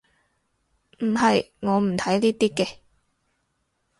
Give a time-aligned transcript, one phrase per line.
[1.03, 2.77] 唔係，我唔睇呢啲嘅